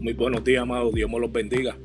[0.00, 0.94] Muy buenos días, amados.
[0.94, 1.76] Dios me los bendiga.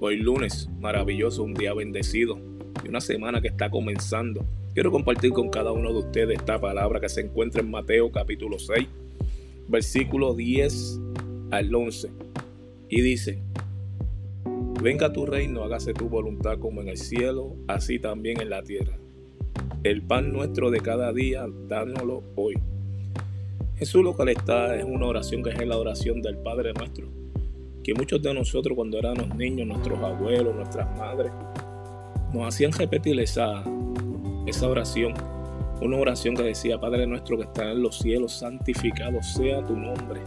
[0.00, 2.36] Hoy lunes, maravilloso, un día bendecido
[2.84, 4.44] y una semana que está comenzando.
[4.74, 8.58] Quiero compartir con cada uno de ustedes esta palabra que se encuentra en Mateo capítulo
[8.58, 8.88] 6,
[9.68, 10.98] versículo 10
[11.52, 12.10] al 11.
[12.88, 13.38] Y dice,
[14.82, 18.98] venga tu reino, hágase tu voluntad como en el cielo, así también en la tierra.
[19.84, 22.54] El pan nuestro de cada día, dánoslo hoy.
[23.76, 27.21] Jesús lo que le está es una oración que es la oración del Padre nuestro
[27.82, 31.32] que muchos de nosotros cuando éramos niños, nuestros abuelos, nuestras madres,
[32.32, 33.62] nos hacían repetir esa,
[34.46, 35.14] esa oración.
[35.80, 40.20] Una oración que decía, Padre nuestro que está en los cielos, santificado sea tu nombre.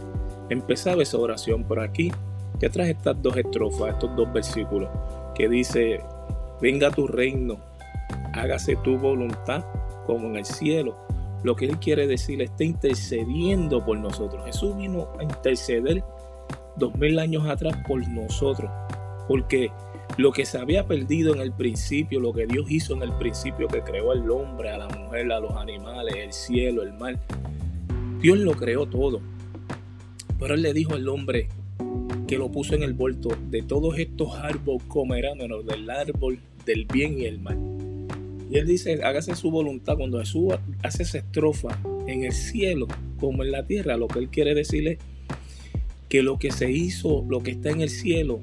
[0.50, 2.12] Empezaba esa oración por aquí,
[2.60, 4.88] que trae estas dos estrofas, estos dos versículos,
[5.34, 6.00] que dice,
[6.60, 7.58] venga tu reino,
[8.34, 9.64] hágase tu voluntad
[10.06, 10.96] como en el cielo.
[11.42, 14.44] Lo que él quiere decir, está intercediendo por nosotros.
[14.44, 16.02] Jesús vino a interceder
[16.78, 18.70] dos mil años atrás por nosotros.
[19.28, 19.70] Porque
[20.18, 23.68] lo que se había perdido en el principio, lo que Dios hizo en el principio,
[23.68, 27.18] que creó al hombre, a la mujer, a los animales, el cielo, el mar,
[28.20, 29.20] Dios lo creó todo.
[30.38, 31.48] Pero Él le dijo al hombre
[32.26, 37.18] que lo puso en el vuelto de todos estos árboles comerán del árbol del bien
[37.20, 37.58] y el mal.
[38.50, 42.86] Y Él dice, hágase su voluntad cuando Jesús hace esa estrofa en el cielo
[43.18, 43.96] como en la tierra.
[43.96, 44.98] Lo que Él quiere decirle
[46.08, 48.40] que lo que se hizo, lo que está en el cielo,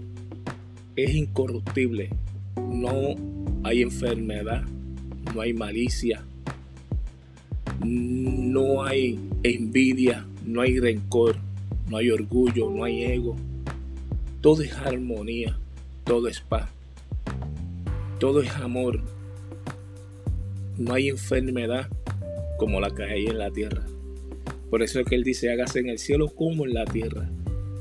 [0.95, 2.09] es incorruptible.
[2.57, 3.15] No
[3.63, 4.63] hay enfermedad,
[5.33, 6.23] no hay malicia,
[7.83, 11.37] no hay envidia, no hay rencor,
[11.89, 13.35] no hay orgullo, no hay ego.
[14.41, 15.57] Todo es armonía,
[16.03, 16.69] todo es paz,
[18.19, 19.01] todo es amor.
[20.77, 21.87] No hay enfermedad
[22.57, 23.85] como la que hay en la tierra.
[24.69, 27.29] Por eso es que él dice, hágase en el cielo como en la tierra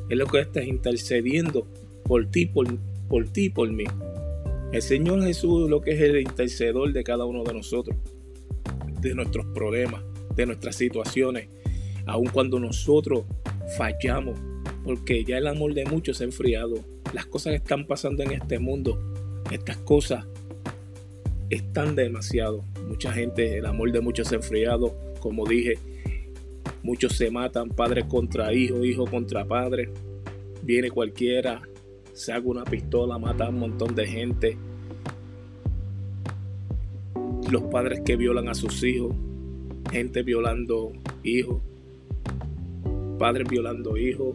[0.09, 1.67] es lo que está intercediendo
[2.05, 2.67] por ti, por,
[3.09, 3.85] por ti, por mí.
[4.73, 7.97] El Señor Jesús lo que es el intercedor de cada uno de nosotros,
[9.01, 10.03] de nuestros problemas,
[10.35, 11.49] de nuestras situaciones,
[12.07, 13.25] aun cuando nosotros
[13.77, 14.39] fallamos,
[14.85, 16.77] porque ya el amor de muchos se ha enfriado.
[17.13, 18.99] Las cosas que están pasando en este mundo,
[19.51, 20.27] estas cosas
[21.51, 22.65] están demasiado.
[22.89, 25.79] Mucha gente, el amor de muchos se ha enfriado, como dije,
[26.83, 29.91] Muchos se matan, padre contra hijo, hijo contra padre.
[30.63, 31.63] Viene cualquiera,
[32.13, 34.57] saca una pistola, mata a un montón de gente.
[37.51, 39.15] Los padres que violan a sus hijos,
[39.93, 41.63] gente violando hijos,
[43.19, 44.35] padres violando hijos,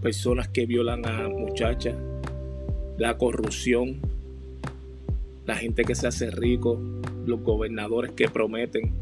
[0.00, 1.94] personas que violan a muchachas,
[2.96, 4.00] la corrupción,
[5.44, 6.80] la gente que se hace rico,
[7.26, 8.99] los gobernadores que prometen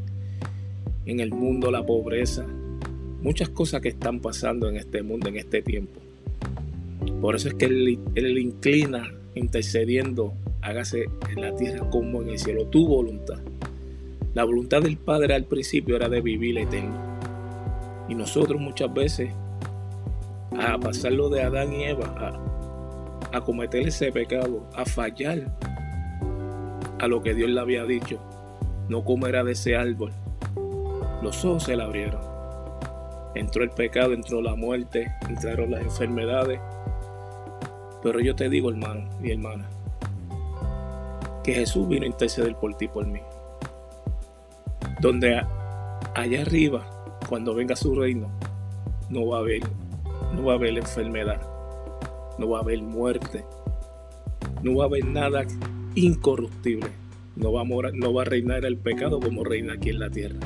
[1.09, 2.45] en el mundo, la pobreza,
[3.23, 6.01] muchas cosas que están pasando en este mundo, en este tiempo.
[7.23, 12.39] Por eso es que Él, él inclina intercediendo, hágase en la tierra como en el
[12.39, 13.39] cielo, tu voluntad.
[14.35, 17.19] La voluntad del Padre al principio era de vivir eterno.
[18.07, 19.31] Y nosotros muchas veces,
[20.59, 22.15] a pasarlo de Adán y Eva,
[23.33, 25.57] a, a cometer ese pecado, a fallar
[26.99, 28.21] a lo que Dios le había dicho,
[28.91, 30.13] no comerá de ese árbol,
[31.23, 32.21] los ojos se le abrieron.
[33.35, 36.61] Entró el pecado, entró la muerte, entraron las enfermedades.
[38.03, 39.69] Pero yo te digo, hermano y hermana,
[41.45, 43.21] que Jesús vino a interceder por ti, por mí.
[45.01, 45.41] Donde
[46.15, 46.87] allá arriba,
[47.29, 48.29] cuando venga su reino,
[49.09, 49.63] no va a haber,
[50.35, 51.41] no va a haber enfermedad,
[52.39, 53.45] no va a haber muerte,
[54.63, 55.45] no va a haber nada
[55.95, 56.91] incorruptible.
[57.37, 60.41] No va, a no va a reinar el pecado como reina aquí en la tierra.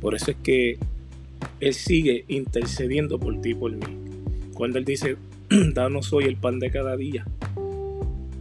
[0.00, 0.78] Por eso es que
[1.60, 3.96] Él sigue intercediendo por ti y por mí.
[4.54, 5.16] Cuando Él dice,
[5.74, 7.26] danos hoy el pan de cada día,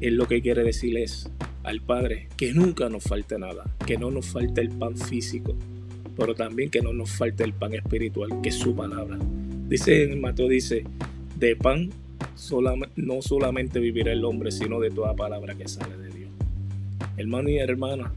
[0.01, 1.29] Él lo que quiere decir es
[1.63, 5.55] al Padre que nunca nos falte nada, que no nos falte el pan físico,
[6.15, 9.17] pero también que no nos falte el pan espiritual, que es su palabra.
[9.67, 10.83] Dice en Mateo, dice,
[11.37, 11.89] de pan
[12.95, 16.29] no solamente vivirá el hombre, sino de toda palabra que sale de Dios.
[17.17, 18.13] Hermano y hermana,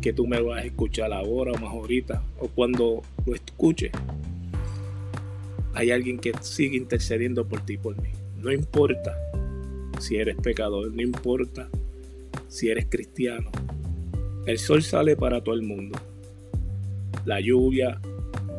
[0.00, 3.92] que tú me vas a escuchar ahora o más ahorita o cuando lo escuches.
[5.74, 8.10] Hay alguien que sigue intercediendo por ti y por mí.
[8.38, 9.16] No importa
[9.98, 11.68] si eres pecador, no importa
[12.48, 13.50] si eres cristiano.
[14.46, 15.98] El sol sale para todo el mundo.
[17.24, 18.00] La lluvia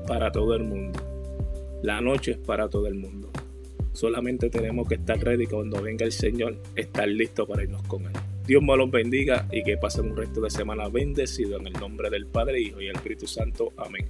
[0.08, 1.00] para todo el mundo.
[1.82, 3.30] La noche es para todo el mundo.
[3.94, 8.14] Solamente tenemos que estar ready cuando venga el Señor, estar listo para irnos con Él.
[8.52, 12.10] Dios me los bendiga y que pasen un resto de semana bendecido en el nombre
[12.10, 13.72] del Padre, Hijo y Espíritu Santo.
[13.78, 14.10] Amén.